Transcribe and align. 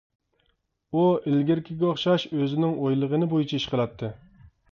ئۇ 0.93 1.03
ئىلگىرىكىگە 1.31 1.85
ئوخشاش، 1.91 2.25
ئۆزىنىڭ 2.39 2.73
ئويلىغىنى 2.85 3.31
بويىچە 3.35 3.59
ئىش 3.61 3.71
قىلاتتى. 3.75 4.13